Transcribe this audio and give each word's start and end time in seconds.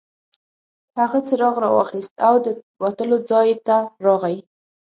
هغه 0.99 1.19
څراغ 1.27 1.55
راواخیست 1.63 2.13
او 2.27 2.35
د 2.45 2.47
وتلو 2.83 3.17
ځای 3.29 3.49
ته 3.67 3.77
راغی. 4.05 4.37